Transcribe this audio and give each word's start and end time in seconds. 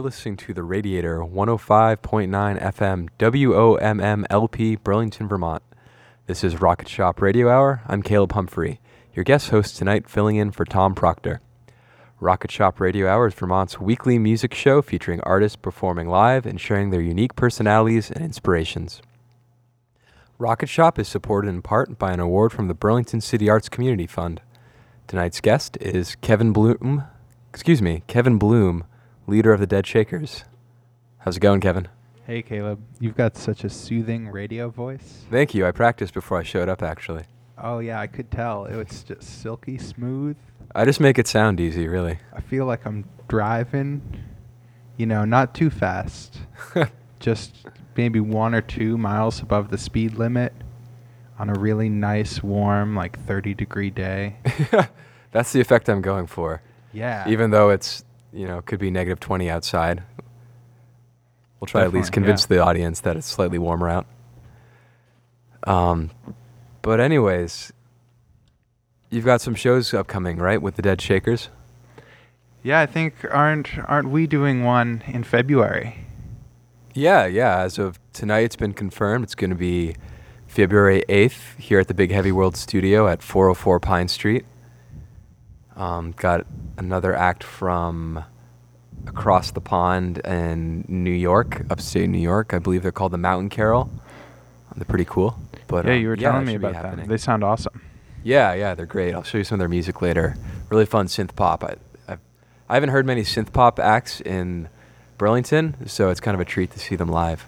You're 0.00 0.06
listening 0.06 0.38
to 0.38 0.54
the 0.54 0.62
Radiator 0.62 1.18
105.9 1.18 2.30
FM 2.30 3.10
WOMMLP 3.18 4.82
Burlington, 4.82 5.28
Vermont. 5.28 5.62
This 6.26 6.42
is 6.42 6.58
Rocket 6.58 6.88
Shop 6.88 7.20
Radio 7.20 7.50
Hour. 7.50 7.82
I'm 7.86 8.02
Caleb 8.02 8.32
Humphrey, 8.32 8.80
your 9.12 9.24
guest 9.24 9.50
host 9.50 9.76
tonight, 9.76 10.08
filling 10.08 10.36
in 10.36 10.52
for 10.52 10.64
Tom 10.64 10.94
Proctor. 10.94 11.42
Rocket 12.18 12.50
Shop 12.50 12.80
Radio 12.80 13.10
Hour 13.10 13.26
is 13.26 13.34
Vermont's 13.34 13.78
weekly 13.78 14.18
music 14.18 14.54
show 14.54 14.80
featuring 14.80 15.20
artists 15.20 15.56
performing 15.56 16.08
live 16.08 16.46
and 16.46 16.58
sharing 16.58 16.88
their 16.88 17.02
unique 17.02 17.36
personalities 17.36 18.10
and 18.10 18.24
inspirations. 18.24 19.02
Rocket 20.38 20.70
Shop 20.70 20.98
is 20.98 21.08
supported 21.08 21.48
in 21.48 21.60
part 21.60 21.98
by 21.98 22.12
an 22.12 22.20
award 22.20 22.52
from 22.52 22.68
the 22.68 22.74
Burlington 22.74 23.20
City 23.20 23.50
Arts 23.50 23.68
Community 23.68 24.06
Fund. 24.06 24.40
Tonight's 25.06 25.42
guest 25.42 25.76
is 25.78 26.16
Kevin 26.22 26.54
Bloom, 26.54 27.04
excuse 27.50 27.82
me, 27.82 28.02
Kevin 28.06 28.38
Bloom, 28.38 28.84
leader 29.30 29.52
of 29.52 29.60
the 29.60 29.66
Dead 29.66 29.86
Shakers. 29.86 30.44
How's 31.18 31.36
it 31.36 31.40
going, 31.40 31.60
Kevin? 31.60 31.86
Hey, 32.26 32.42
Caleb. 32.42 32.82
You've 32.98 33.16
got 33.16 33.36
such 33.36 33.62
a 33.62 33.70
soothing 33.70 34.28
radio 34.28 34.70
voice. 34.70 35.24
Thank 35.30 35.54
you. 35.54 35.64
I 35.64 35.70
practiced 35.70 36.12
before 36.14 36.38
I 36.38 36.42
showed 36.42 36.68
up, 36.68 36.82
actually. 36.82 37.24
Oh, 37.56 37.78
yeah, 37.78 38.00
I 38.00 38.08
could 38.08 38.32
tell. 38.32 38.64
It 38.64 38.74
was 38.74 39.04
just 39.04 39.22
silky 39.22 39.78
smooth. 39.78 40.36
I 40.74 40.84
just 40.84 40.98
make 40.98 41.16
it 41.16 41.28
sound 41.28 41.60
easy, 41.60 41.86
really. 41.86 42.18
I 42.32 42.40
feel 42.40 42.66
like 42.66 42.84
I'm 42.84 43.08
driving, 43.28 44.02
you 44.96 45.06
know, 45.06 45.24
not 45.24 45.54
too 45.54 45.70
fast, 45.70 46.38
just 47.20 47.54
maybe 47.96 48.18
one 48.18 48.52
or 48.52 48.60
two 48.60 48.98
miles 48.98 49.40
above 49.40 49.70
the 49.70 49.78
speed 49.78 50.14
limit 50.14 50.52
on 51.38 51.50
a 51.50 51.54
really 51.54 51.88
nice, 51.88 52.42
warm, 52.42 52.96
like 52.96 53.16
30 53.26 53.54
degree 53.54 53.90
day. 53.90 54.38
That's 55.30 55.52
the 55.52 55.60
effect 55.60 55.88
I'm 55.88 56.02
going 56.02 56.26
for. 56.26 56.62
Yeah. 56.92 57.28
Even 57.28 57.52
though 57.52 57.70
it's, 57.70 58.04
you 58.32 58.46
know, 58.46 58.62
could 58.62 58.78
be 58.78 58.90
negative 58.90 59.20
20 59.20 59.50
outside. 59.50 60.02
We'll 61.58 61.66
try 61.66 61.82
to 61.82 61.86
at 61.86 61.92
least 61.92 62.12
convince 62.12 62.42
yeah. 62.44 62.56
the 62.56 62.58
audience 62.60 63.00
that 63.00 63.16
it's 63.16 63.26
slightly 63.26 63.58
warmer 63.58 63.88
out. 63.88 64.06
Um, 65.66 66.10
but 66.82 67.00
anyways, 67.00 67.72
you've 69.10 69.26
got 69.26 69.40
some 69.40 69.54
shows 69.54 69.92
upcoming, 69.92 70.38
right, 70.38 70.62
with 70.62 70.76
the 70.76 70.82
Dead 70.82 71.00
Shakers? 71.00 71.50
Yeah, 72.62 72.80
I 72.80 72.86
think 72.86 73.14
aren't 73.30 73.78
aren't 73.88 74.10
we 74.10 74.26
doing 74.26 74.64
one 74.64 75.02
in 75.06 75.24
February? 75.24 76.06
Yeah, 76.94 77.26
yeah. 77.26 77.60
As 77.60 77.78
of 77.78 77.98
tonight, 78.12 78.40
it's 78.40 78.56
been 78.56 78.74
confirmed. 78.74 79.24
It's 79.24 79.34
going 79.34 79.50
to 79.50 79.56
be 79.56 79.96
February 80.46 81.02
8th 81.08 81.58
here 81.58 81.78
at 81.78 81.88
the 81.88 81.94
Big 81.94 82.10
Heavy 82.10 82.32
World 82.32 82.56
Studio 82.56 83.06
at 83.06 83.22
404 83.22 83.80
Pine 83.80 84.08
Street. 84.08 84.44
Um, 85.80 86.12
got 86.12 86.46
another 86.76 87.16
act 87.16 87.42
from 87.42 88.22
across 89.06 89.50
the 89.52 89.62
pond 89.62 90.18
in 90.18 90.84
New 90.88 91.10
York, 91.10 91.62
upstate 91.70 92.10
New 92.10 92.18
York. 92.18 92.52
I 92.52 92.58
believe 92.58 92.82
they're 92.82 92.92
called 92.92 93.12
the 93.12 93.18
Mountain 93.18 93.48
Carol. 93.48 93.90
They're 94.76 94.84
pretty 94.84 95.06
cool. 95.06 95.38
But 95.68 95.86
yeah, 95.86 95.92
um, 95.92 96.00
you 96.00 96.08
were 96.08 96.16
telling 96.16 96.44
that 96.44 96.50
me 96.50 96.54
about 96.56 96.74
that. 96.74 97.08
They 97.08 97.16
sound 97.16 97.42
awesome. 97.42 97.80
Yeah, 98.22 98.52
yeah, 98.52 98.74
they're 98.74 98.84
great. 98.84 99.14
I'll 99.14 99.22
show 99.22 99.38
you 99.38 99.44
some 99.44 99.56
of 99.56 99.58
their 99.60 99.70
music 99.70 100.02
later. 100.02 100.36
Really 100.68 100.84
fun 100.84 101.06
synth 101.06 101.34
pop. 101.34 101.64
I, 101.64 101.76
I've, 102.06 102.20
I 102.68 102.74
haven't 102.74 102.90
heard 102.90 103.06
many 103.06 103.22
synth 103.22 103.50
pop 103.50 103.80
acts 103.80 104.20
in 104.20 104.68
Burlington, 105.16 105.88
so 105.88 106.10
it's 106.10 106.20
kind 106.20 106.34
of 106.34 106.40
a 106.42 106.44
treat 106.44 106.72
to 106.72 106.78
see 106.78 106.94
them 106.94 107.08
live. 107.08 107.46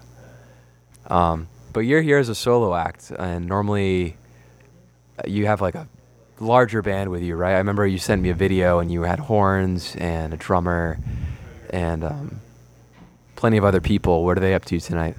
Um, 1.08 1.48
but 1.74 1.80
you're 1.80 2.00
here 2.00 2.16
as 2.16 2.30
a 2.30 2.34
solo 2.34 2.74
act, 2.74 3.12
and 3.18 3.46
normally 3.46 4.16
uh, 5.18 5.24
you 5.26 5.44
have 5.44 5.60
like 5.60 5.74
a 5.74 5.86
larger 6.40 6.82
band 6.82 7.10
with 7.10 7.22
you, 7.22 7.36
right? 7.36 7.54
I 7.54 7.58
remember 7.58 7.86
you 7.86 7.98
sent 7.98 8.22
me 8.22 8.30
a 8.30 8.34
video, 8.34 8.78
and 8.78 8.90
you 8.90 9.02
had 9.02 9.18
horns 9.20 9.96
and 9.96 10.34
a 10.34 10.36
drummer, 10.36 10.98
and 11.70 12.04
um, 12.04 12.40
plenty 13.36 13.56
of 13.56 13.64
other 13.64 13.80
people. 13.80 14.24
What 14.24 14.36
are 14.36 14.40
they 14.40 14.54
up 14.54 14.64
to 14.66 14.80
tonight? 14.80 15.16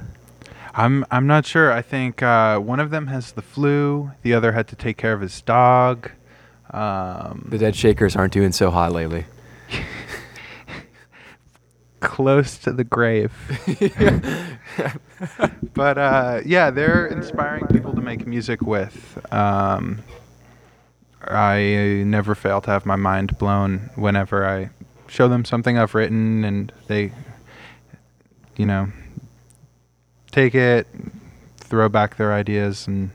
I'm 0.73 1.05
I'm 1.11 1.27
not 1.27 1.45
sure. 1.45 1.71
I 1.71 1.81
think 1.81 2.23
uh, 2.23 2.59
one 2.59 2.79
of 2.79 2.89
them 2.89 3.07
has 3.07 3.33
the 3.33 3.41
flu. 3.41 4.11
The 4.23 4.33
other 4.33 4.51
had 4.53 4.67
to 4.69 4.75
take 4.75 4.97
care 4.97 5.13
of 5.13 5.21
his 5.21 5.41
dog. 5.41 6.09
Um, 6.71 7.47
The 7.49 7.59
Dead 7.59 7.75
Shakers 7.75 8.15
aren't 8.15 8.33
doing 8.33 8.51
so 8.51 8.71
hot 8.71 8.91
lately. 8.91 9.25
close 11.99 12.57
to 12.59 12.71
the 12.71 12.83
grave. 12.83 13.31
but 15.73 15.97
uh, 15.97 16.41
yeah, 16.45 16.69
they're 16.69 17.07
inspiring 17.07 17.67
people 17.67 17.93
to 17.93 18.01
make 18.01 18.27
music 18.27 18.61
with. 18.61 19.19
Um, 19.31 20.03
I 21.27 22.03
never 22.05 22.35
fail 22.35 22.61
to 22.61 22.71
have 22.71 22.85
my 22.85 22.95
mind 22.95 23.37
blown 23.37 23.89
whenever 23.95 24.45
I 24.45 24.69
show 25.07 25.27
them 25.27 25.45
something 25.45 25.77
I've 25.77 25.95
written 25.95 26.43
and 26.43 26.71
they, 26.87 27.11
you 28.55 28.65
know, 28.65 28.89
take 30.31 30.55
it, 30.55 30.87
throw 31.57 31.89
back 31.89 32.17
their 32.17 32.33
ideas, 32.33 32.87
and. 32.87 33.11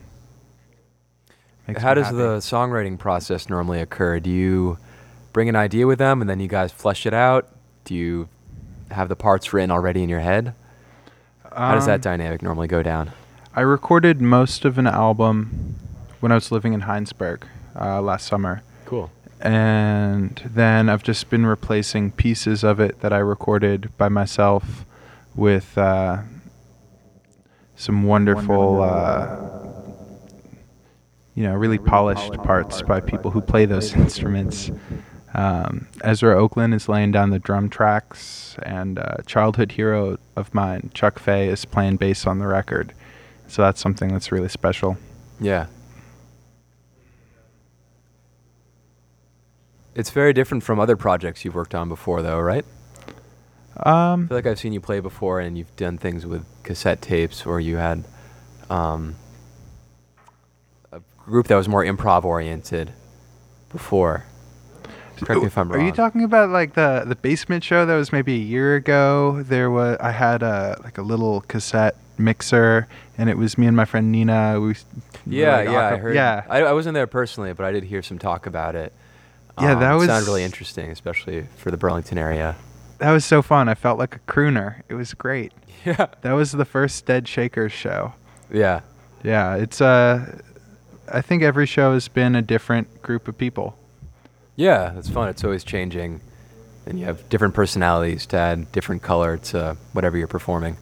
How 1.77 1.93
does 1.93 2.05
happy. 2.05 2.17
the 2.17 2.37
songwriting 2.37 2.97
process 2.97 3.47
normally 3.47 3.79
occur? 3.79 4.19
Do 4.19 4.31
you 4.31 4.79
bring 5.33 5.49
an 5.49 5.55
idea 5.55 5.85
with 5.85 5.99
them 5.99 6.19
and 6.19 6.27
then 6.27 6.39
you 6.39 6.47
guys 6.47 6.71
flesh 6.71 7.05
it 7.05 7.13
out? 7.13 7.47
Do 7.85 7.93
you 7.93 8.27
have 8.89 9.07
the 9.07 9.15
parts 9.15 9.53
written 9.53 9.69
already 9.69 10.01
in 10.01 10.09
your 10.09 10.21
head? 10.21 10.55
How 11.55 11.75
does 11.75 11.85
that 11.85 11.95
Um, 11.95 12.01
dynamic 12.01 12.41
normally 12.41 12.67
go 12.67 12.81
down? 12.81 13.11
I 13.55 13.61
recorded 13.61 14.19
most 14.19 14.65
of 14.65 14.79
an 14.79 14.87
album 14.87 15.75
when 16.21 16.31
I 16.31 16.35
was 16.35 16.51
living 16.51 16.73
in 16.73 16.81
Hinesburg 16.81 17.43
uh, 17.79 18.01
last 18.01 18.27
summer. 18.27 18.61
Cool. 18.85 19.11
And 19.39 20.41
then 20.45 20.89
I've 20.89 21.03
just 21.03 21.29
been 21.29 21.45
replacing 21.45 22.11
pieces 22.11 22.63
of 22.63 22.79
it 22.79 22.99
that 23.01 23.13
I 23.13 23.19
recorded 23.19 23.95
by 23.97 24.09
myself 24.09 24.85
with 25.35 25.77
uh, 25.77 26.23
some 27.75 28.03
wonderful, 28.03 28.81
uh, 28.81 29.37
you 31.35 31.43
know, 31.43 31.53
really 31.53 31.77
polished 31.77 32.33
parts 32.43 32.81
by 32.81 32.99
people 32.99 33.31
who 33.31 33.39
play 33.39 33.65
those 33.65 33.93
instruments. 33.95 34.71
Um, 35.33 35.87
Ezra 36.03 36.37
Oakland 36.37 36.73
is 36.73 36.89
laying 36.89 37.11
down 37.11 37.29
the 37.29 37.39
drum 37.39 37.69
tracks, 37.69 38.57
and 38.63 38.99
uh, 38.99 39.17
childhood 39.25 39.73
hero 39.73 40.17
of 40.35 40.53
mine, 40.53 40.91
Chuck 40.93 41.19
Fay, 41.19 41.47
is 41.47 41.63
playing 41.65 41.97
bass 41.97 42.27
on 42.27 42.39
the 42.39 42.47
record. 42.47 42.93
So 43.47 43.61
that's 43.61 43.79
something 43.79 44.09
that's 44.09 44.31
really 44.31 44.49
special. 44.49 44.97
Yeah. 45.39 45.67
It's 49.99 50.11
very 50.11 50.31
different 50.31 50.63
from 50.63 50.79
other 50.79 50.95
projects 50.95 51.43
you've 51.43 51.55
worked 51.55 51.75
on 51.75 51.89
before, 51.89 52.21
though, 52.21 52.39
right? 52.39 52.63
I 53.75 54.13
Um, 54.13 54.29
feel 54.29 54.37
like 54.37 54.45
I've 54.45 54.57
seen 54.57 54.71
you 54.71 54.79
play 54.79 55.01
before 55.01 55.41
and 55.41 55.57
you've 55.57 55.75
done 55.75 55.97
things 55.97 56.25
with 56.25 56.45
cassette 56.63 57.01
tapes 57.01 57.45
or 57.45 57.59
you 57.59 57.75
had 57.75 58.05
um, 58.69 59.17
a 60.93 61.01
group 61.25 61.47
that 61.47 61.57
was 61.57 61.67
more 61.67 61.83
improv 61.83 62.23
oriented 62.23 62.93
before. 63.73 64.23
Correct 65.17 65.41
me 65.41 65.47
if 65.47 65.57
I'm 65.57 65.69
wrong. 65.69 65.81
Are 65.81 65.85
you 65.85 65.91
talking 65.91 66.23
about 66.23 66.49
like 66.49 66.75
the 66.75 67.03
the 67.05 67.15
basement 67.17 67.65
show 67.65 67.85
that 67.85 67.95
was 67.95 68.13
maybe 68.13 68.35
a 68.35 68.45
year 68.55 68.75
ago? 68.75 69.43
There 69.43 69.69
was 69.69 69.97
I 69.99 70.11
had 70.11 70.41
a 70.43 70.79
like 70.81 70.97
a 70.97 71.01
little 71.01 71.41
cassette 71.41 71.97
mixer, 72.17 72.87
and 73.17 73.29
it 73.29 73.37
was 73.37 73.57
me 73.57 73.67
and 73.67 73.75
my 73.75 73.83
friend 73.83 74.13
Nina. 74.13 74.61
We 74.61 74.75
Yeah, 75.25 75.61
yeah, 75.61 75.89
I 75.89 75.97
heard. 75.97 76.15
Yeah, 76.15 76.45
I, 76.49 76.61
I 76.61 76.71
wasn't 76.71 76.93
there 76.93 77.05
personally, 77.05 77.51
but 77.51 77.65
I 77.65 77.73
did 77.73 77.83
hear 77.83 78.01
some 78.01 78.17
talk 78.17 78.45
about 78.45 78.75
it. 78.75 78.93
Yeah, 79.61 79.75
that 79.75 79.95
it 79.95 79.99
sounded 79.99 80.13
was- 80.15 80.27
really 80.27 80.43
interesting, 80.43 80.89
especially 80.91 81.47
for 81.57 81.71
the 81.71 81.77
Burlington 81.77 82.17
area. 82.17 82.55
that 82.99 83.11
was 83.11 83.25
so 83.25 83.41
fun. 83.41 83.69
I 83.69 83.75
felt 83.75 83.97
like 83.99 84.15
a 84.15 84.19
crooner. 84.19 84.81
It 84.89 84.95
was 84.95 85.13
great. 85.13 85.53
Yeah, 85.85 86.07
That 86.23 86.33
was 86.33 86.51
the 86.51 86.65
first 86.65 87.05
Dead 87.05 87.25
Shakers 87.27 87.71
show. 87.71 88.13
yeah, 88.51 88.81
Yeah, 89.23 89.55
it's 89.55 89.79
uh, 89.79 90.37
I 91.11 91.21
think 91.21 91.41
every 91.41 91.65
show 91.65 91.93
has 91.93 92.09
been 92.09 92.35
a 92.35 92.41
different 92.41 93.01
group 93.01 93.27
of 93.29 93.37
people. 93.37 93.77
yeah. 94.57 94.97
It's 94.97 95.09
fun. 95.09 95.29
It's 95.29 95.43
always 95.45 95.63
changing, 95.63 96.19
and 96.85 96.99
you 96.99 97.05
have 97.05 97.27
different 97.29 97.53
personalities 97.53 98.25
to 98.27 98.37
add 98.37 98.69
different 98.73 99.01
color 99.03 99.37
to 99.37 99.77
whatever 99.93 100.17
you're 100.17 100.27
performing. 100.27 100.75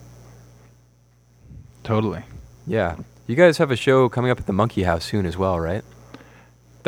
Totally. 1.84 2.22
Yeah, 2.66 2.96
you 3.26 3.36
guys 3.36 3.58
have 3.58 3.70
a 3.70 3.76
show 3.76 4.08
coming 4.08 4.30
up 4.30 4.38
at 4.40 4.46
the 4.46 4.52
Monkey 4.52 4.82
House 4.82 5.04
soon 5.04 5.26
as 5.26 5.36
well, 5.36 5.58
right? 5.60 5.84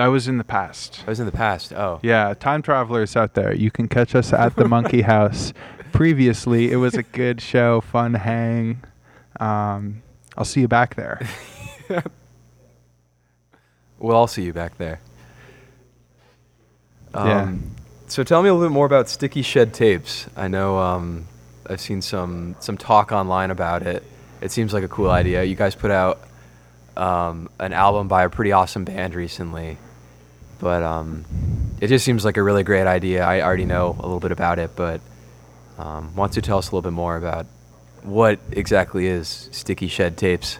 That 0.00 0.06
was 0.06 0.28
in 0.28 0.38
the 0.38 0.44
past. 0.44 1.00
That 1.00 1.08
was 1.08 1.20
in 1.20 1.26
the 1.26 1.32
past. 1.32 1.74
Oh, 1.74 2.00
Yeah, 2.02 2.32
time 2.32 2.62
travelers 2.62 3.16
out 3.16 3.34
there, 3.34 3.52
you 3.54 3.70
can 3.70 3.86
catch 3.86 4.14
us 4.14 4.32
at 4.32 4.56
the 4.56 4.66
Monkey 4.66 5.02
House. 5.14 5.52
Previously, 5.92 6.72
it 6.72 6.76
was 6.76 6.94
a 6.94 7.02
good 7.02 7.38
show, 7.42 7.82
fun 7.82 8.14
hang. 8.14 8.82
Um, 9.38 10.00
I'll 10.38 10.46
see 10.46 10.62
you 10.62 10.68
back 10.68 10.94
there. 10.94 11.20
Well, 13.98 14.16
I'll 14.16 14.26
see 14.26 14.42
you 14.44 14.54
back 14.54 14.78
there. 14.78 14.98
Yeah. 17.14 17.42
Um, 17.42 17.72
So 18.08 18.24
tell 18.24 18.42
me 18.42 18.48
a 18.48 18.54
little 18.54 18.66
bit 18.66 18.72
more 18.72 18.86
about 18.86 19.10
Sticky 19.10 19.42
Shed 19.42 19.74
Tapes. 19.74 20.26
I 20.36 20.48
know 20.48 20.78
um, 20.78 21.26
I've 21.68 21.80
seen 21.82 22.00
some 22.00 22.56
some 22.60 22.78
talk 22.78 23.12
online 23.12 23.50
about 23.50 23.82
it. 23.82 24.02
It 24.40 24.52
seems 24.52 24.72
like 24.72 24.84
a 24.84 24.88
cool 24.88 25.10
idea. 25.10 25.44
You 25.44 25.54
guys 25.54 25.74
put 25.74 25.90
out 25.90 26.18
um, 26.96 27.50
an 27.58 27.74
album 27.74 28.08
by 28.08 28.24
a 28.24 28.30
pretty 28.30 28.52
awesome 28.52 28.84
band 28.84 29.14
recently, 29.14 29.76
but 30.60 30.82
um, 30.82 31.24
it 31.80 31.88
just 31.88 32.04
seems 32.04 32.24
like 32.24 32.36
a 32.36 32.42
really 32.42 32.62
great 32.62 32.86
idea. 32.86 33.24
I 33.24 33.42
already 33.42 33.64
know 33.64 33.96
a 33.98 34.02
little 34.02 34.20
bit 34.20 34.32
about 34.32 34.58
it, 34.58 34.72
but 34.76 35.00
um, 35.78 36.14
why 36.14 36.26
don't 36.26 36.36
you 36.36 36.42
tell 36.42 36.58
us 36.58 36.68
a 36.70 36.74
little 36.74 36.82
bit 36.82 36.94
more 36.94 37.16
about 37.16 37.46
what 38.02 38.38
exactly 38.52 39.06
is 39.06 39.48
Sticky 39.50 39.88
Shed 39.88 40.16
Tapes? 40.16 40.58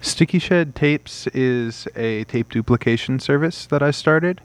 Sticky 0.00 0.38
Shed 0.38 0.74
Tapes 0.74 1.26
is 1.28 1.86
a 1.96 2.24
tape 2.24 2.50
duplication 2.50 3.18
service 3.18 3.66
that 3.66 3.82
I 3.82 3.90
started. 3.90 4.40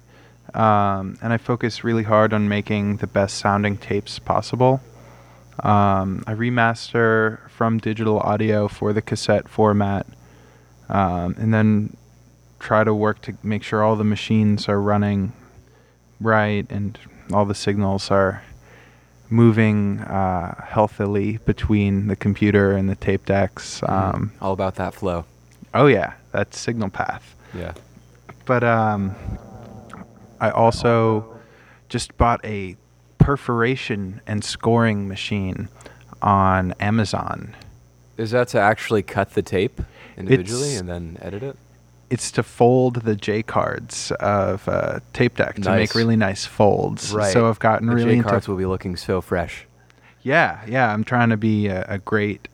Um, 0.53 1.17
and 1.21 1.33
I 1.33 1.37
focus 1.37 1.83
really 1.83 2.03
hard 2.03 2.33
on 2.33 2.47
making 2.47 2.97
the 2.97 3.07
best 3.07 3.37
sounding 3.37 3.77
tapes 3.77 4.17
possible. 4.19 4.81
Um, 5.59 6.23
I 6.25 6.33
remaster 6.33 7.49
from 7.49 7.79
digital 7.79 8.19
audio 8.19 8.67
for 8.67 8.93
the 8.93 9.01
cassette 9.01 9.49
format, 9.49 10.05
um, 10.87 11.35
and 11.37 11.53
then 11.53 11.97
try 12.59 12.83
to 12.83 12.93
work 12.93 13.21
to 13.21 13.33
make 13.43 13.63
sure 13.63 13.83
all 13.83 13.95
the 13.95 14.03
machines 14.03 14.67
are 14.67 14.81
running 14.81 15.33
right 16.19 16.65
and 16.69 16.97
all 17.31 17.45
the 17.45 17.55
signals 17.55 18.09
are 18.09 18.41
moving 19.29 19.99
uh, 19.99 20.63
healthily 20.65 21.37
between 21.45 22.07
the 22.07 22.15
computer 22.15 22.71
and 22.71 22.89
the 22.89 22.95
tape 22.95 23.25
decks. 23.25 23.81
Um, 23.83 24.31
All 24.41 24.53
about 24.53 24.75
that 24.75 24.93
flow. 24.93 25.25
Oh 25.73 25.87
yeah, 25.87 26.13
that's 26.31 26.57
signal 26.57 26.89
path. 26.89 27.35
Yeah. 27.53 27.73
But 28.45 28.63
um, 28.63 29.13
I 30.39 30.49
also 30.51 31.37
just 31.89 32.17
bought 32.17 32.43
a 32.45 32.77
perforation 33.17 34.21
and 34.25 34.43
scoring 34.43 35.07
machine 35.09 35.67
on 36.21 36.73
Amazon. 36.79 37.53
Is 38.15 38.31
that 38.31 38.47
to 38.49 38.59
actually 38.59 39.03
cut 39.03 39.33
the 39.33 39.41
tape 39.41 39.81
individually 40.17 40.69
It's- 40.75 40.79
and 40.79 40.89
then 40.89 41.17
edit 41.21 41.43
it? 41.43 41.57
It's 42.09 42.31
to 42.31 42.43
fold 42.43 43.01
the 43.01 43.15
J 43.15 43.43
cards 43.43 44.11
of 44.19 44.67
uh, 44.69 44.99
tape 45.13 45.35
deck 45.35 45.55
to 45.55 45.69
make 45.75 45.93
really 45.95 46.15
nice 46.15 46.45
folds. 46.45 47.13
Right. 47.13 47.33
So 47.33 47.49
I've 47.49 47.59
gotten 47.59 47.87
the 47.87 47.95
really 47.95 48.11
J 48.11 48.17
into. 48.17 48.29
cards 48.29 48.47
will 48.47 48.55
be 48.57 48.65
looking 48.65 48.95
so 48.95 49.19
fresh. 49.21 49.65
yeah, 50.21 50.61
yeah. 50.67 50.93
I'm 50.93 51.03
trying 51.03 51.29
to 51.29 51.37
be 51.37 51.67
a, 51.67 51.83
a 51.89 51.97
great 51.97 52.47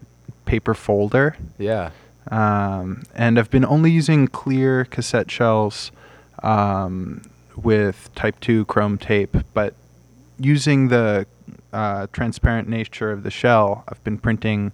paper 0.45 0.73
folder. 0.73 1.37
Yeah. 1.59 1.91
um, 2.31 3.03
and 3.13 3.37
I've 3.37 3.51
been 3.51 3.65
only 3.65 3.91
using 3.91 4.27
clear 4.27 4.85
cassette 4.85 5.29
shells 5.29 5.91
um, 6.41 7.21
with 7.55 8.09
Type 8.15 8.39
2 8.39 8.65
chrome 8.65 8.97
tape, 8.97 9.37
but 9.53 9.75
using 10.39 10.87
the 10.87 11.27
uh, 11.71 12.07
transparent 12.11 12.67
nature 12.67 13.11
of 13.11 13.23
the 13.23 13.29
shell, 13.31 13.83
I've 13.87 14.03
been 14.03 14.17
printing 14.17 14.73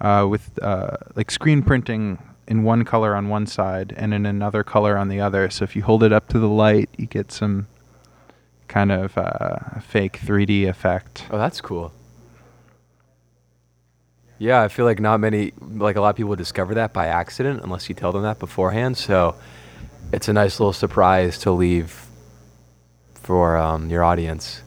uh, 0.00 0.26
with 0.28 0.58
uh, 0.62 0.96
like 1.16 1.30
screen 1.30 1.62
printing 1.62 2.18
in 2.46 2.62
one 2.62 2.84
color 2.84 3.14
on 3.14 3.28
one 3.28 3.46
side 3.46 3.94
and 3.96 4.12
in 4.12 4.26
another 4.26 4.62
color 4.62 4.96
on 4.96 5.08
the 5.08 5.20
other. 5.20 5.50
So 5.50 5.64
if 5.64 5.74
you 5.74 5.82
hold 5.82 6.02
it 6.02 6.12
up 6.12 6.28
to 6.28 6.38
the 6.38 6.48
light, 6.48 6.90
you 6.96 7.06
get 7.06 7.32
some 7.32 7.66
kind 8.68 8.92
of 8.92 9.16
uh, 9.16 9.80
fake 9.80 10.18
3D 10.20 10.68
effect. 10.68 11.26
Oh, 11.30 11.38
that's 11.38 11.60
cool. 11.60 11.92
Yeah, 14.38 14.62
I 14.62 14.68
feel 14.68 14.84
like 14.84 15.00
not 15.00 15.20
many, 15.20 15.52
like 15.60 15.96
a 15.96 16.00
lot 16.00 16.10
of 16.10 16.16
people 16.16 16.34
discover 16.36 16.74
that 16.74 16.92
by 16.92 17.06
accident 17.06 17.62
unless 17.62 17.88
you 17.88 17.94
tell 17.94 18.12
them 18.12 18.22
that 18.22 18.38
beforehand. 18.38 18.96
So 18.96 19.36
it's 20.12 20.28
a 20.28 20.32
nice 20.32 20.58
little 20.58 20.72
surprise 20.72 21.38
to 21.40 21.50
leave 21.52 22.06
for 23.14 23.56
um, 23.56 23.88
your 23.88 24.02
audience. 24.02 24.62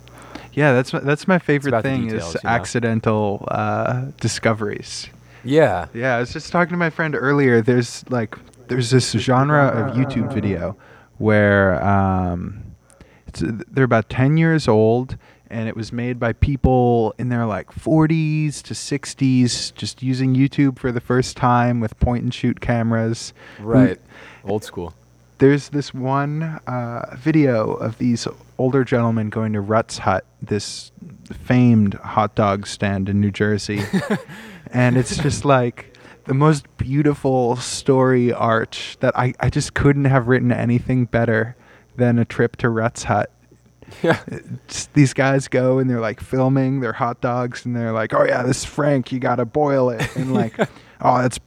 Yeah, 0.54 0.74
that's 0.74 0.92
my, 0.92 1.00
that's 1.00 1.28
my 1.28 1.38
favorite 1.38 1.82
thing 1.84 2.06
details, 2.08 2.36
is 2.36 2.44
you 2.44 2.50
know? 2.50 2.56
accidental 2.56 3.48
uh, 3.50 4.06
discoveries. 4.20 5.10
Yeah. 5.48 5.88
Yeah, 5.94 6.16
I 6.16 6.20
was 6.20 6.34
just 6.34 6.52
talking 6.52 6.72
to 6.72 6.78
my 6.78 6.90
friend 6.90 7.16
earlier. 7.16 7.62
There's 7.62 8.04
like 8.10 8.36
there's 8.68 8.90
this 8.92 9.12
genre 9.12 9.68
of 9.68 9.96
YouTube 9.96 10.34
video 10.34 10.76
where 11.18 11.84
um, 11.84 12.76
it's, 13.28 13.42
they're 13.44 13.86
about 13.86 14.10
10 14.10 14.38
years 14.38 14.68
old 14.68 15.18
and 15.50 15.70
it 15.70 15.76
was 15.76 15.94
made 15.94 16.20
by 16.20 16.34
people 16.34 17.14
in 17.18 17.30
their 17.30 17.46
like 17.46 17.72
40s 17.72 18.62
to 18.64 18.74
60s 18.74 19.74
just 19.74 20.04
using 20.04 20.36
YouTube 20.36 20.78
for 20.78 20.92
the 20.92 21.00
first 21.00 21.38
time 21.38 21.80
with 21.80 21.98
point 22.00 22.24
and 22.24 22.34
shoot 22.34 22.60
cameras. 22.60 23.34
Right. 23.60 24.00
Old 24.44 24.64
school. 24.64 24.94
there's 25.40 25.70
this 25.70 25.94
one 25.94 26.44
uh, 26.68 27.16
video 27.18 27.74
of 27.74 27.98
these 27.98 28.28
older 28.58 28.84
gentlemen 28.84 29.30
going 29.30 29.54
to 29.54 29.62
Rutt's 29.62 30.00
Hut, 30.00 30.26
this 30.42 30.92
famed 31.44 31.94
hot 31.96 32.36
dog 32.36 32.68
stand 32.68 33.08
in 33.08 33.22
New 33.22 33.32
Jersey. 33.32 33.82
and 34.74 34.98
it's 34.98 35.18
just 35.24 35.46
like 35.46 35.98
the 36.26 36.34
most 36.34 36.66
beautiful 36.78 37.56
story 37.56 38.34
arch 38.34 38.98
that 39.00 39.18
I, 39.18 39.34
I 39.40 39.50
just 39.50 39.74
couldn't 39.74 40.06
have 40.06 40.28
written 40.28 40.52
anything 40.52 41.06
better 41.06 41.56
than 41.96 42.20
a 42.20 42.26
trip 42.26 42.58
to 42.58 42.70
Rutt's 42.70 43.04
Hut. 43.04 43.32
Yeah. 44.04 44.22
Just 44.68 44.94
these 44.94 45.14
guys 45.14 45.48
go 45.48 45.80
and 45.80 45.90
they're 45.90 46.02
like 46.02 46.20
filming 46.20 46.82
their 46.82 46.94
hot 46.94 47.22
dogs 47.22 47.66
and 47.66 47.76
they're 47.76 47.94
like, 47.94 48.14
oh 48.14 48.26
yeah, 48.26 48.44
this 48.44 48.60
is 48.60 48.66
Frank, 48.66 49.12
you 49.12 49.20
gotta 49.20 49.46
boil 49.46 49.90
it. 49.90 50.16
And 50.16 50.34
like, 50.34 50.60
oh, 51.02 51.22
that's 51.22 51.40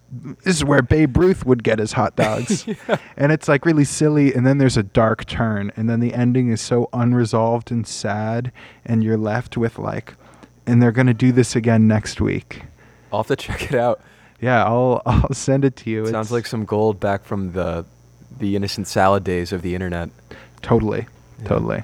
this 0.45 0.57
is 0.57 0.65
where 0.65 0.83
Babe 0.83 1.17
Ruth 1.17 1.45
would 1.45 1.63
get 1.63 1.79
his 1.79 1.93
hot 1.93 2.17
dogs. 2.17 2.67
yeah. 2.89 2.97
And 3.17 3.33
it's 3.33 3.49
like 3.49 3.67
really 3.67 3.85
silly. 3.85 4.35
And 4.35 4.47
then 4.47 4.59
there's 4.59 4.77
a 4.77 4.83
dark 4.83 5.27
turn. 5.27 5.73
And 5.77 5.89
then 5.89 6.01
the 6.01 6.15
ending 6.15 6.51
is 6.51 6.61
so 6.61 6.89
unresolved 6.93 7.71
and 7.71 7.87
sad. 7.87 8.53
And 8.85 9.05
you're 9.05 9.19
left 9.19 9.57
with 9.57 9.79
like, 9.79 10.15
and 10.67 10.83
they're 10.83 10.93
gonna 10.93 11.15
do 11.15 11.33
this 11.33 11.55
again 11.55 11.87
next 11.87 12.21
week. 12.21 12.63
I'll 13.13 13.21
have 13.21 13.27
to 13.29 13.37
check 13.47 13.63
it 13.73 13.75
out. 13.75 14.01
Yeah, 14.41 14.65
I'll 14.65 15.03
I'll 15.07 15.35
send 15.35 15.65
it 15.65 15.77
to 15.77 15.91
you. 15.91 16.05
Sounds 16.07 16.29
It's- 16.29 16.31
like 16.33 16.47
some 16.47 16.65
gold 16.65 17.01
back 17.01 17.25
from 17.25 17.53
the 17.53 17.85
the 18.39 18.57
innocent 18.57 18.87
salad 18.87 19.25
days 19.25 19.53
of 19.53 19.63
the 19.63 19.75
internet. 19.75 20.09
totally, 20.63 21.07
Yeah. 21.43 21.49
totally. 21.49 21.83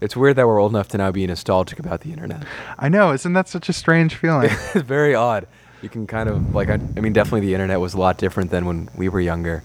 It's 0.00 0.16
weird 0.16 0.36
that 0.36 0.46
we're 0.46 0.60
old 0.60 0.70
enough 0.72 0.88
to 0.88 0.98
now 0.98 1.10
be 1.10 1.26
nostalgic 1.26 1.80
about 1.80 2.02
the 2.02 2.12
internet. 2.12 2.44
I 2.78 2.88
know, 2.88 3.12
isn't 3.12 3.32
that 3.32 3.48
such 3.48 3.68
a 3.68 3.72
strange 3.72 4.14
feeling? 4.14 4.48
it's 4.74 4.86
very 4.86 5.12
odd. 5.14 5.46
You 5.82 5.88
can 5.88 6.06
kind 6.06 6.28
of 6.28 6.54
like 6.54 6.68
I, 6.70 6.74
I 6.96 7.00
mean 7.00 7.12
definitely 7.12 7.40
the 7.40 7.54
internet 7.54 7.80
was 7.80 7.94
a 7.94 7.98
lot 7.98 8.16
different 8.16 8.50
than 8.50 8.64
when 8.64 8.88
we 8.96 9.08
were 9.08 9.20
younger. 9.20 9.62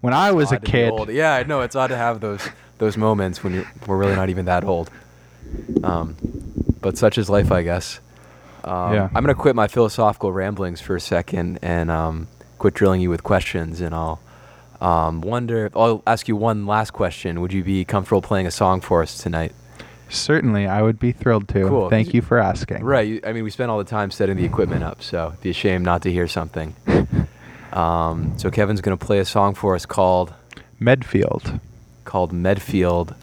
when 0.00 0.14
I 0.14 0.32
was 0.32 0.52
a 0.52 0.58
kid. 0.58 0.92
Yeah, 1.10 1.34
I 1.34 1.42
know 1.44 1.60
it's 1.60 1.76
odd 1.76 1.88
to 1.88 1.96
have 1.96 2.20
those 2.20 2.48
those 2.78 2.96
moments 2.96 3.44
when 3.44 3.54
you're 3.54 3.70
we're 3.86 3.96
really 3.98 4.16
not 4.16 4.30
even 4.30 4.46
that 4.46 4.64
old. 4.64 4.90
Um, 5.84 6.16
but 6.80 6.98
such 6.98 7.18
is 7.18 7.28
life, 7.30 7.52
I 7.52 7.62
guess. 7.62 8.00
Um, 8.64 8.92
Yeah. 8.94 9.08
I'm 9.14 9.22
gonna 9.22 9.34
quit 9.34 9.54
my 9.54 9.68
philosophical 9.68 10.32
ramblings 10.32 10.80
for 10.80 10.96
a 10.96 11.00
second 11.00 11.58
and 11.62 11.90
um, 11.90 12.28
quit 12.58 12.74
drilling 12.74 13.00
you 13.00 13.10
with 13.10 13.22
questions, 13.22 13.80
and 13.80 13.94
I'll 13.94 14.20
um, 14.80 15.20
wonder. 15.20 15.70
I'll 15.74 16.02
ask 16.06 16.28
you 16.28 16.36
one 16.36 16.66
last 16.66 16.92
question. 16.92 17.40
Would 17.40 17.52
you 17.52 17.62
be 17.62 17.84
comfortable 17.84 18.22
playing 18.22 18.46
a 18.46 18.50
song 18.50 18.80
for 18.80 19.02
us 19.02 19.16
tonight? 19.18 19.52
certainly 20.10 20.66
I 20.68 20.80
would 20.80 21.00
be 21.00 21.10
thrilled 21.10 21.48
to. 21.48 21.66
Cool. 21.66 21.90
Thank 21.90 22.14
you 22.14 22.22
for 22.22 22.38
asking. 22.38 22.84
Right. 22.84 23.20
I 23.26 23.32
mean, 23.32 23.42
we 23.42 23.50
spent 23.50 23.70
all 23.70 23.78
the 23.78 23.84
time 23.84 24.12
setting 24.12 24.36
the 24.36 24.44
equipment 24.44 24.84
up, 24.84 25.02
so 25.02 25.28
it'd 25.28 25.40
be 25.40 25.50
a 25.50 25.54
shame 25.54 25.82
not 25.84 26.02
to 26.02 26.12
hear 26.12 26.28
something. 26.28 26.76
Um, 27.72 28.38
so 28.38 28.52
Kevin's 28.52 28.80
gonna 28.80 28.96
play 28.96 29.18
a 29.18 29.24
song 29.24 29.54
for 29.54 29.74
us 29.74 29.84
called 29.84 30.32
Medfield. 30.78 31.58
called 32.04 32.32
Medfield. 32.32 33.16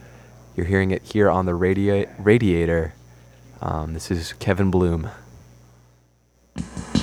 You're 0.58 0.66
hearing 0.66 0.92
it 0.92 1.04
here 1.04 1.30
on 1.30 1.46
the 1.46 1.54
radia- 1.54 2.10
radiator. 2.20 2.94
Um, 3.62 3.94
this 3.94 4.12
is 4.12 4.34
Kevin 4.34 4.70
Bloom. 4.70 5.10
Thank 6.56 7.01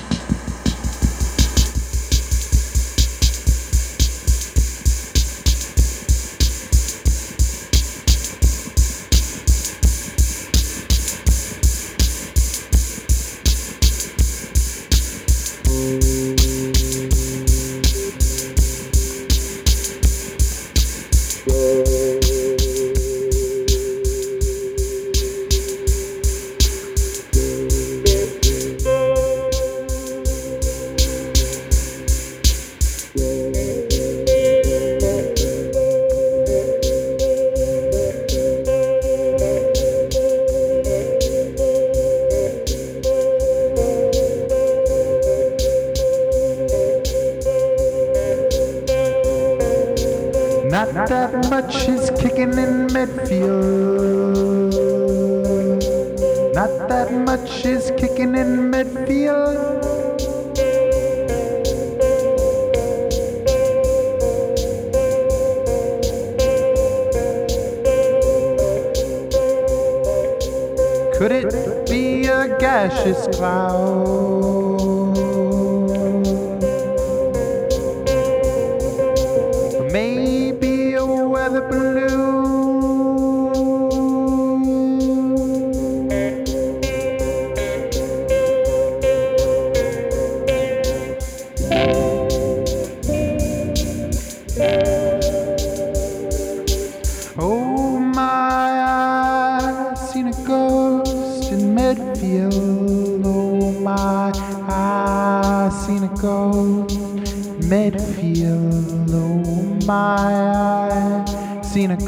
gaseous 72.59 73.27
cloud? 73.37 74.58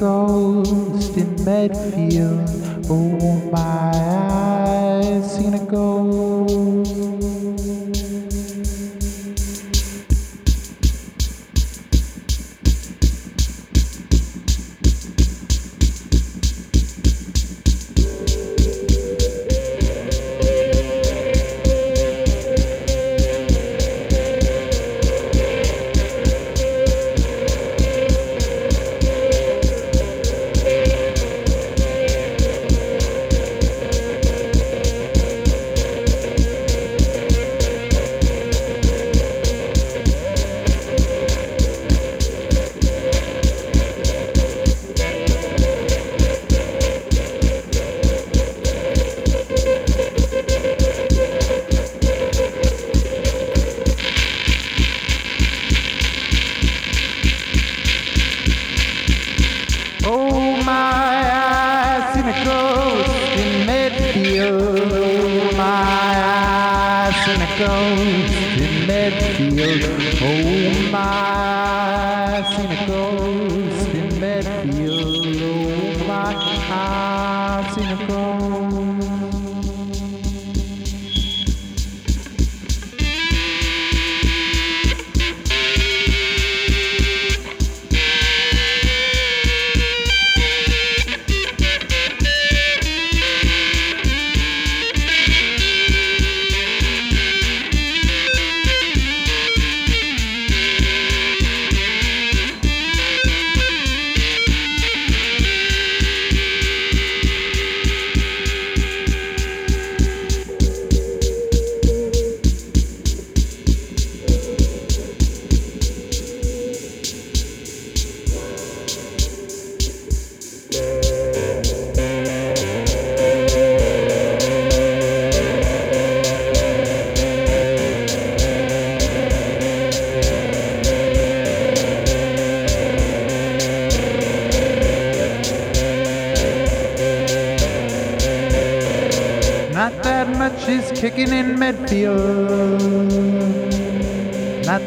Ghost 0.01 1.15
in 1.15 1.46
Medfield. 1.46 2.50
Oh 2.89 3.39
my, 3.51 3.91
I 5.12 5.22
seen 5.22 5.53
a 5.53 5.63
ghost. 5.63 6.90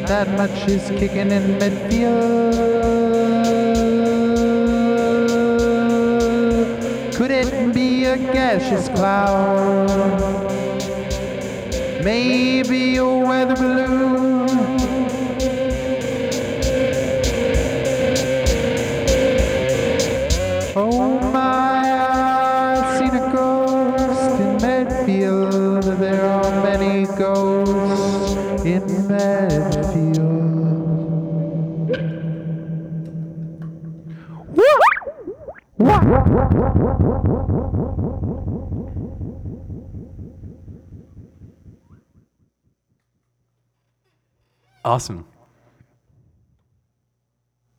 That 0.06 0.28
much 0.36 0.68
is 0.68 0.90
kicking 0.90 1.30
in 1.30 1.58
midfield. 1.58 2.54
Could 7.14 7.30
it 7.30 7.72
be 7.72 8.04
a 8.04 8.18
gaseous 8.18 8.88
cloud? 8.88 9.88
Maybe 12.04 12.96
a 12.98 13.06
weather 13.06 13.56
balloon. 13.56 14.33
Awesome. 44.84 45.26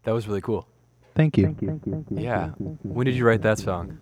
That 0.03 0.11
was 0.13 0.27
really 0.27 0.41
cool. 0.41 0.67
Thank 1.15 1.37
you. 1.37 1.45
Thank 1.45 1.61
you. 1.61 2.05
Yeah. 2.11 2.49
When 2.83 3.05
did 3.05 3.15
you 3.15 3.25
write 3.25 3.41
that 3.43 3.59
song? 3.59 3.97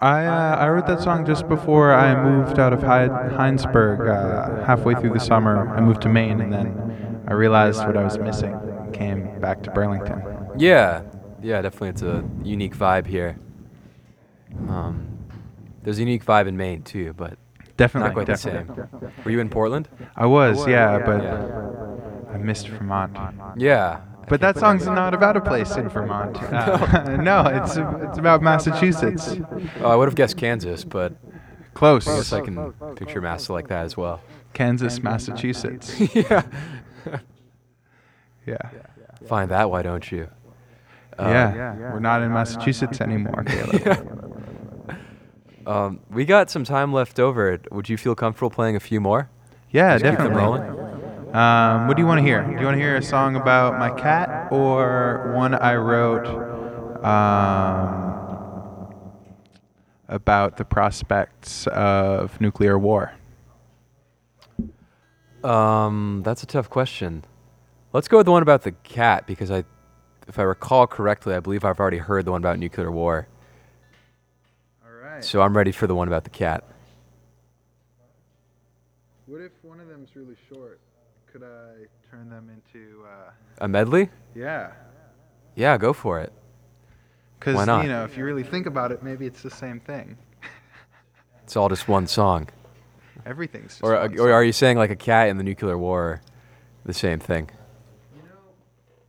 I 0.00 0.26
uh, 0.26 0.56
I 0.56 0.68
wrote 0.68 0.86
that 0.86 1.00
song 1.00 1.24
just 1.24 1.48
before 1.48 1.92
I 1.94 2.22
moved 2.22 2.58
out 2.58 2.72
of 2.72 2.82
Hy- 2.82 3.08
Hinesburg 3.08 4.08
uh, 4.08 4.64
halfway 4.64 4.94
through 4.94 5.10
the 5.14 5.20
summer. 5.20 5.68
I 5.74 5.80
moved 5.80 6.02
to 6.02 6.08
Maine, 6.10 6.40
and 6.40 6.52
then 6.52 7.24
I 7.28 7.32
realized 7.32 7.78
what 7.80 7.96
I 7.96 8.04
was 8.04 8.18
missing. 8.18 8.52
and 8.54 8.94
Came 8.94 9.40
back 9.40 9.62
to 9.64 9.70
Burlington. 9.70 10.22
Yeah. 10.58 11.02
Yeah, 11.42 11.62
definitely. 11.62 11.90
It's 11.90 12.02
a 12.02 12.24
unique 12.42 12.76
vibe 12.76 13.06
here. 13.06 13.38
Um, 14.68 15.18
there's 15.82 15.98
a 15.98 16.00
unique 16.00 16.24
vibe 16.24 16.46
in 16.48 16.56
Maine 16.56 16.82
too, 16.82 17.12
but 17.16 17.38
Definitely, 17.76 18.08
not 18.08 18.14
quite 18.14 18.26
the 18.26 18.32
definitely. 18.32 18.84
same. 19.00 19.12
Were 19.24 19.30
you 19.30 19.40
in 19.40 19.48
Portland? 19.50 19.88
I 20.16 20.26
was, 20.26 20.66
yeah, 20.66 20.98
but 20.98 21.22
Yeah. 21.22 22.32
I 22.32 22.38
missed 22.38 22.68
Vermont. 22.68 23.16
Yeah. 23.56 24.00
But 24.28 24.40
that 24.40 24.58
song's 24.58 24.86
not 24.86 25.14
about 25.14 25.36
a 25.36 25.40
place 25.40 25.76
in 25.76 25.88
Vermont. 25.88 26.36
Uh, 26.52 27.16
no, 27.22 27.42
it's 27.46 27.76
it's 27.76 28.18
about 28.18 28.42
Massachusetts. 28.42 29.36
Oh, 29.80 29.88
I 29.90 29.94
would 29.94 30.08
have 30.08 30.16
guessed 30.16 30.36
Kansas, 30.36 30.84
but 30.84 31.14
Close. 31.74 32.08
I 32.08 32.16
guess 32.16 32.32
I 32.32 32.40
can 32.40 32.72
picture 32.96 33.20
Massa 33.20 33.52
like 33.52 33.68
that 33.68 33.84
as 33.84 33.96
well. 33.96 34.20
Kansas, 34.54 35.02
Massachusetts. 35.02 35.94
yeah. 36.14 36.42
Yeah. 38.46 38.56
Find 39.28 39.50
that, 39.50 39.70
why 39.70 39.82
don't 39.82 40.10
you? 40.10 40.28
Uh, 41.18 41.28
yeah, 41.28 41.92
we're 41.92 42.00
not 42.00 42.22
in 42.22 42.32
Massachusetts 42.32 43.00
anymore, 43.00 43.44
Caleb. 43.44 44.25
Um, 45.66 46.00
we 46.10 46.24
got 46.24 46.48
some 46.48 46.64
time 46.64 46.92
left 46.92 47.18
over. 47.18 47.58
Would 47.72 47.88
you 47.88 47.96
feel 47.96 48.14
comfortable 48.14 48.50
playing 48.50 48.76
a 48.76 48.80
few 48.80 49.00
more? 49.00 49.28
Yeah, 49.70 49.98
Just 49.98 50.04
definitely. 50.04 50.60
Um, 51.34 51.88
what 51.88 51.96
do 51.96 52.02
you 52.02 52.06
want 52.06 52.18
to 52.18 52.22
hear? 52.22 52.42
Do 52.42 52.52
you 52.52 52.64
want 52.64 52.76
to 52.76 52.80
hear 52.80 52.96
a 52.96 53.02
song 53.02 53.36
about 53.36 53.78
my 53.78 53.90
cat 53.90 54.50
or 54.52 55.32
one 55.34 55.54
I 55.54 55.74
wrote 55.74 56.26
um, 57.04 58.94
about 60.08 60.56
the 60.56 60.64
prospects 60.64 61.66
of 61.66 62.40
nuclear 62.40 62.78
war? 62.78 63.12
Um, 65.42 66.22
that's 66.24 66.42
a 66.42 66.46
tough 66.46 66.70
question. 66.70 67.24
Let's 67.92 68.08
go 68.08 68.18
with 68.18 68.26
the 68.26 68.32
one 68.32 68.42
about 68.42 68.62
the 68.62 68.72
cat 68.72 69.26
because 69.26 69.50
I, 69.50 69.64
if 70.28 70.38
I 70.38 70.42
recall 70.42 70.86
correctly, 70.86 71.34
I 71.34 71.40
believe 71.40 71.64
I've 71.64 71.80
already 71.80 71.98
heard 71.98 72.24
the 72.24 72.30
one 72.32 72.40
about 72.40 72.58
nuclear 72.58 72.90
war. 72.90 73.28
Right. 75.16 75.24
So 75.24 75.40
I'm 75.40 75.56
ready 75.56 75.72
for 75.72 75.86
the 75.86 75.94
one 75.94 76.08
about 76.08 76.24
the 76.24 76.30
cat. 76.30 76.62
What 79.24 79.40
if 79.40 79.52
one 79.62 79.80
of 79.80 79.88
them's 79.88 80.10
really 80.14 80.36
short? 80.48 80.78
Could 81.32 81.42
I 81.42 81.86
turn 82.10 82.28
them 82.28 82.50
into? 82.50 83.02
Uh, 83.04 83.30
A 83.58 83.68
medley? 83.68 84.10
yeah. 84.34 84.72
Yeah, 85.54 85.78
go 85.78 85.94
for 85.94 86.20
it. 86.20 86.34
Because 87.38 87.54
Why 87.56 87.64
not? 87.64 87.82
you 87.84 87.88
know, 87.88 88.04
if 88.04 88.14
you 88.18 88.24
really 88.26 88.42
think 88.42 88.66
about 88.66 88.92
it, 88.92 89.02
maybe 89.02 89.24
it's 89.24 89.40
the 89.40 89.50
same 89.50 89.80
thing. 89.80 90.18
It's 91.44 91.56
all 91.56 91.70
just 91.70 91.88
one 91.88 92.06
song. 92.06 92.48
Everything's. 93.24 93.68
Just 93.72 93.82
Or, 93.82 93.96
uh, 93.96 94.08
or 94.18 94.32
are 94.32 94.44
you 94.44 94.52
saying 94.52 94.76
like 94.76 94.90
a 94.90 94.96
cat 94.96 95.28
in 95.28 95.38
the 95.38 95.44
nuclear 95.44 95.78
war 95.78 96.20
the 96.84 96.92
same 96.92 97.20
thing? 97.20 97.48
You 98.14 98.22
know, 98.28 98.34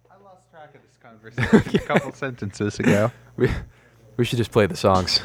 I 0.09 0.23
lost 0.23 0.49
track 0.51 0.73
of 0.73 0.81
this 0.83 0.97
conversation 1.03 1.81
a 1.81 1.85
couple 1.85 2.11
sentences 2.13 2.79
ago. 2.79 3.11
We, 3.35 3.49
we 4.15 4.23
should 4.23 4.37
just 4.37 4.51
play 4.51 4.67
the 4.67 4.77
songs. 4.77 5.19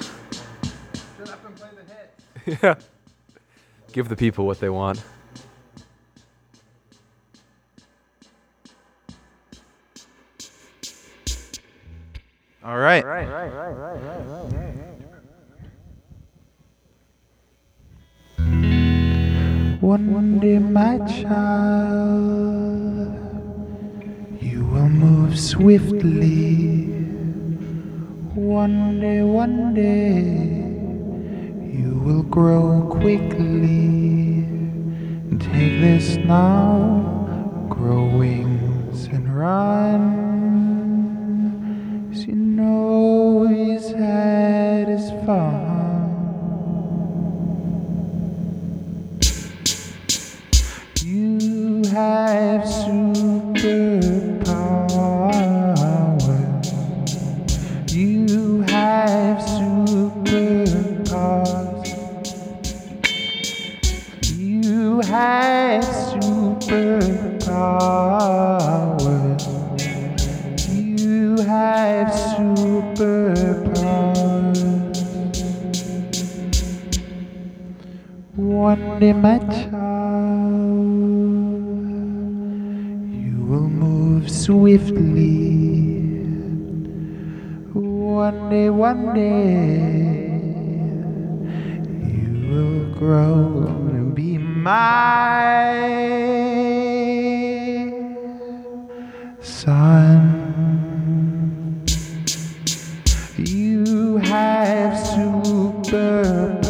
Yeah. 2.46 2.74
Give 3.92 4.08
the 4.08 4.16
people 4.16 4.46
what 4.46 4.60
they 4.60 4.70
want. 4.70 5.02
All 12.64 12.78
right. 12.78 13.04
All 13.04 13.10
right. 13.10 13.28
All 13.28 13.34
right. 13.34 13.52
All 13.52 13.64
right. 13.64 13.76
All 13.76 14.48
right. 14.48 14.54
One 19.80 20.38
day, 20.38 20.58
my 20.58 20.98
child, 21.08 22.14
you 24.40 24.64
will 24.64 24.88
move 24.88 25.38
swiftly. 25.38 26.86
One 28.34 29.00
day, 29.00 29.22
one 29.22 29.74
day, 29.74 30.22
you 30.22 30.46
will 30.46 30.51
grow 32.32 32.88
quickly. 32.90 34.46
Take 35.38 35.82
this 35.82 36.16
now, 36.16 37.66
grow 37.68 38.06
wings 38.16 39.04
and 39.04 39.36
run. 39.36 40.21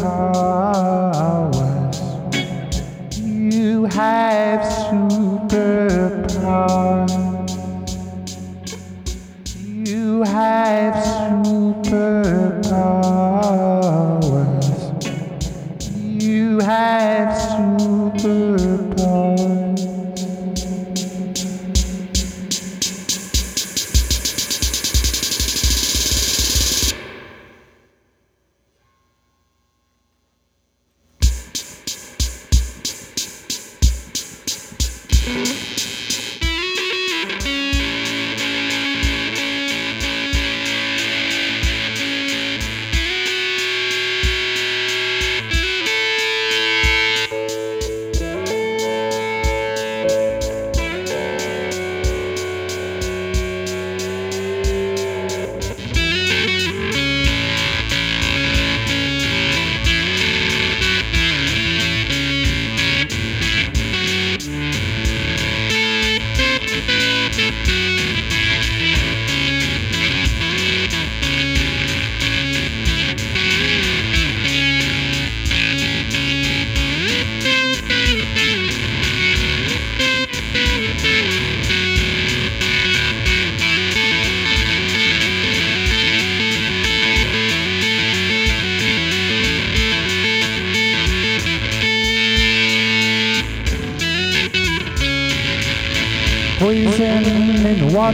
Superpowers. 0.03 1.62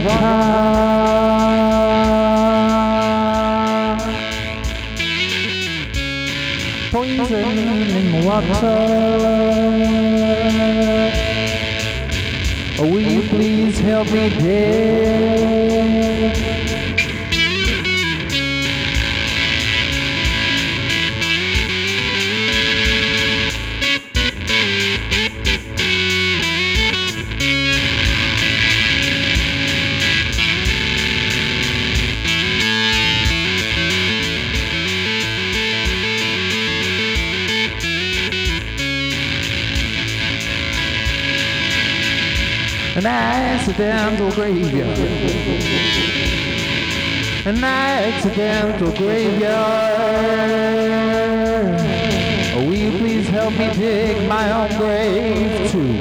Water. 0.04 1.00
Poison. 6.90 7.44
Will 12.78 13.00
you 13.00 13.22
please 13.28 13.78
help 13.80 14.10
me 14.10 14.28
dear? 14.38 15.70
Accidental 43.70 44.32
graveyard. 44.32 44.98
An 47.46 47.62
accidental 47.62 48.92
graveyard. 48.96 49.50
Oh, 52.52 52.64
will 52.66 52.74
you 52.74 52.98
please 52.98 53.28
help 53.28 53.52
me 53.52 53.72
dig 53.74 54.28
my 54.28 54.50
own 54.50 54.76
grave 54.76 55.70
too? 55.70 55.98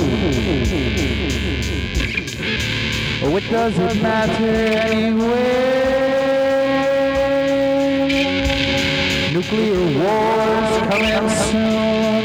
Oh, 3.22 3.38
it 3.38 3.52
doesn't 3.52 4.02
matter 4.02 4.80
anyway. 4.90 5.78
Nuclear 9.32 9.80
wars 10.00 10.78
coming 10.90 11.30
soon. 11.46 12.24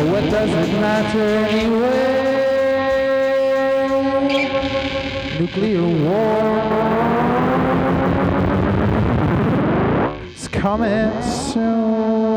Oh, 0.00 0.06
what 0.10 0.24
does 0.30 0.50
it 0.50 0.72
matter 0.80 1.20
anyway? 1.20 2.23
Nuclear 5.40 5.82
war 5.82 6.62
is 10.36 10.46
coming 10.46 11.22
soon. 11.22 12.33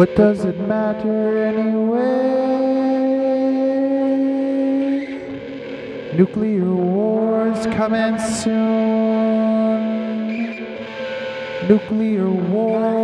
What 0.00 0.16
does 0.16 0.46
it 0.46 0.56
matter 0.56 1.44
anyway? 1.44 2.00
Nuclear 6.16 6.74
wars 6.74 7.66
coming 7.76 8.18
soon. 8.18 8.56
Nuclear 11.68 12.30
war. 12.30 12.99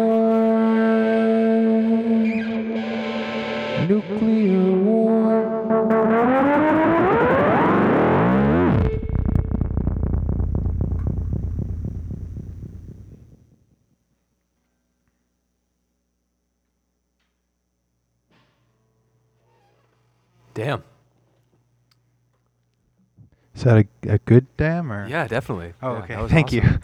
That 23.66 23.87
a, 24.09 24.14
a 24.14 24.18
good 24.18 24.46
dam 24.57 24.92
or? 24.92 25.07
Yeah, 25.09 25.26
definitely. 25.26 25.74
Oh, 25.83 25.94
Yeah, 25.94 25.98
okay. 26.20 26.29
Thank 26.29 26.46
awesome. 26.48 26.81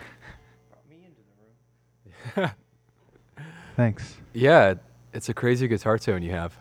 you. 2.37 2.47
Thanks. 3.77 4.17
Yeah, 4.33 4.75
it's 5.13 5.29
a 5.29 5.35
crazy 5.35 5.67
guitar 5.69 5.99
tone 5.99 6.23
you 6.23 6.31
have. 6.33 6.57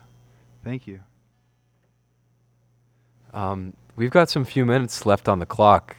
Thank 0.64 0.86
you. 0.86 1.00
Um, 3.34 3.74
we've 3.96 4.10
got 4.10 4.28
some 4.28 4.44
few 4.44 4.64
minutes 4.64 5.06
left 5.06 5.28
on 5.28 5.38
the 5.38 5.46
clock. 5.46 5.96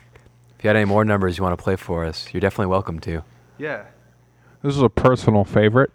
If 0.57 0.63
you 0.63 0.69
had 0.69 0.75
any 0.77 0.85
more 0.85 1.03
numbers 1.03 1.37
you 1.37 1.43
want 1.43 1.57
to 1.57 1.63
play 1.63 1.75
for 1.75 2.05
us, 2.05 2.27
you're 2.33 2.41
definitely 2.41 2.67
welcome 2.67 2.99
to. 3.01 3.23
Yeah. 3.57 3.85
This 4.61 4.75
is 4.75 4.81
a 4.81 4.89
personal 4.89 5.43
favorite. 5.43 5.91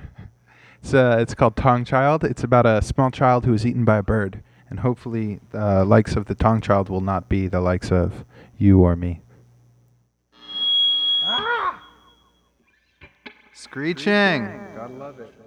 it's 0.82 0.94
uh, 0.94 1.18
it's 1.20 1.34
called 1.34 1.56
Tongue 1.56 1.84
Child. 1.84 2.24
It's 2.24 2.42
about 2.44 2.64
a 2.66 2.80
small 2.82 3.10
child 3.10 3.44
who 3.44 3.52
is 3.52 3.66
eaten 3.66 3.84
by 3.84 3.98
a 3.98 4.02
bird, 4.02 4.42
and 4.72 4.80
hopefully 4.80 5.38
the 5.50 5.84
likes 5.84 6.16
of 6.16 6.24
the 6.24 6.34
Tongue 6.34 6.62
Child 6.62 6.88
will 6.88 7.02
not 7.02 7.28
be 7.28 7.46
the 7.46 7.60
likes 7.60 7.92
of 7.92 8.24
you 8.56 8.78
or 8.78 8.96
me. 8.96 9.20
Ah! 11.22 11.78
Screeching. 13.52 14.48
Gotta 14.74 14.94
love 14.94 15.20
it. 15.20 15.41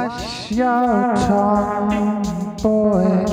Wash 0.00 0.50
your 0.52 1.14
tongue, 1.14 2.22
boy. 2.62 3.26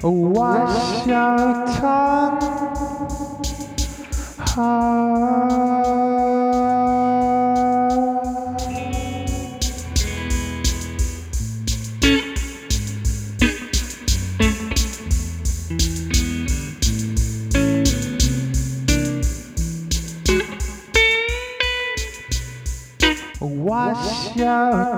Wash 0.00 1.06
your 1.08 1.66
tongue. 1.74 2.38
Ah. 4.56 5.71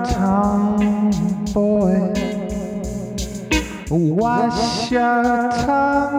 Tongue, 0.03 1.11
boy. 1.53 2.13
Wash 3.89 4.91
your 4.91 5.23
tongue. 5.65 6.14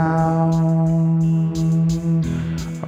Down. 0.00 1.52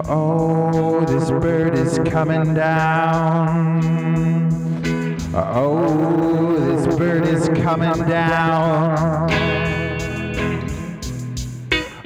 Oh, 0.08 1.04
this 1.06 1.30
bird 1.30 1.74
is 1.74 1.98
coming 2.10 2.54
down. 2.54 3.82
Oh, 5.34 6.56
this 6.58 6.96
bird 6.96 7.26
is 7.26 7.48
coming 7.62 8.08
down. 8.08 9.28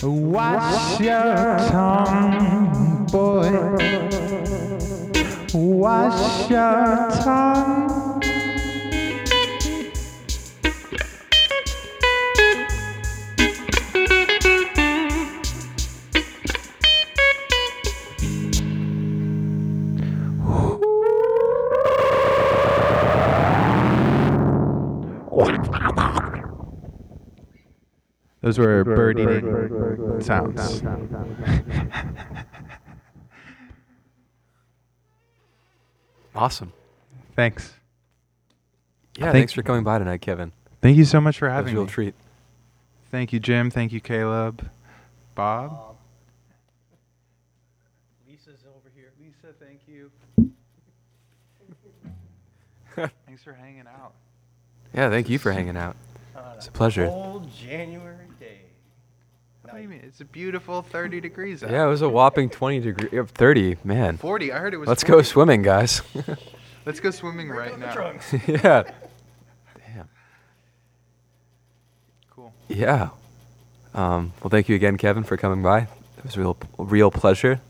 Wash 0.03 1.01
your 1.01 1.59
tongue, 1.71 3.07
boy. 3.11 3.51
Wash 5.55 6.51
your 6.51 7.11
tongue. 7.23 8.06
Those 28.47 28.61
were 28.61 28.85
bird 28.85 29.19
eating 29.19 30.21
sounds. 30.21 30.81
Awesome. 36.35 36.73
Thanks. 37.35 37.73
Yeah, 39.17 39.27
think- 39.27 39.33
thanks 39.35 39.53
for 39.53 39.63
coming 39.63 39.85
by 39.85 39.99
tonight, 39.99 40.21
Kevin. 40.21 40.53
Thank 40.83 40.97
you 40.99 41.05
so 41.05 41.21
much 41.21 41.39
for 41.39 41.49
That 41.49 41.57
was 41.57 41.59
a 41.59 41.63
having 41.69 41.75
real 41.75 41.85
me. 41.85 41.91
treat. 41.91 42.15
Thank 43.11 43.33
you, 43.33 43.41
Jim. 43.41 43.71
Thank 43.71 43.93
you, 43.93 44.01
Caleb. 44.01 44.69
Bob. 45.35 45.97
Lisa's 48.29 48.61
over 48.69 48.91
here. 48.95 49.13
Lisa, 49.19 49.55
thank 49.59 49.81
you. 49.89 50.11
Thanks 53.27 53.43
for 53.43 53.53
hanging 53.53 53.87
out. 53.87 54.13
Yeah, 54.95 55.09
thank 55.11 55.29
you 55.29 55.39
for 55.39 55.53
hanging 55.53 55.77
out. 55.77 55.97
On 56.39 56.57
It's 56.57 56.69
a 56.69 56.73
pleasure. 56.73 57.07
Cold 57.09 57.49
January 57.55 58.27
day. 58.39 58.61
What 59.63 59.75
do 59.75 59.83
you 59.83 59.89
mean? 59.89 60.03
It's 60.05 60.21
a 60.21 60.25
beautiful 60.25 60.83
30 60.83 61.21
degrees 61.21 61.63
out. 61.65 61.71
Yeah, 61.71 61.85
it 61.85 61.89
was 61.89 62.03
a 62.03 62.09
whopping 62.09 62.49
20 62.51 62.81
degree, 62.81 63.19
uh, 63.19 63.25
30, 63.25 63.79
man. 63.85 64.17
40. 64.17 64.53
I 64.53 64.59
heard 64.59 64.75
it 64.75 64.79
was 64.79 64.89
Let's 64.89 65.03
40. 65.03 65.19
go 65.19 65.23
swimming, 65.23 65.63
guys. 65.63 66.03
Let's 66.87 67.01
go 67.01 67.11
swimming 67.11 67.49
right 67.51 67.71
Bring 67.71 67.81
the 67.81 67.87
now. 67.87 67.93
trunks. 67.93 68.33
yeah. 68.47 68.85
Damn. 69.75 70.09
Cool. 72.31 72.53
Yeah. 72.69 73.09
Um, 73.95 74.33
well, 74.43 74.51
thank 74.51 74.69
you 74.69 74.77
again, 74.77 74.97
Kevin, 74.99 75.25
for 75.25 75.37
coming 75.37 75.63
by. 75.63 75.81
It 76.19 76.25
was 76.25 76.37
a 76.37 76.41
real, 76.41 76.57
real 76.79 77.11
pleasure. 77.11 77.61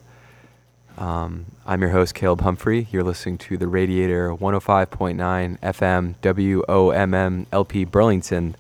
Um, 0.98 1.46
I'm 1.66 1.82
your 1.82 1.90
host, 1.90 2.14
Caleb 2.14 2.40
Humphrey. 2.40 2.88
You're 2.90 3.02
listening 3.02 3.37
to 3.38 3.59
the 3.59 3.68
Radiator 3.68 4.30
105.9 4.35 5.59
FM 5.61 6.14
WOMM 6.22 7.46
LP 7.52 7.85
Burlington. 7.85 8.56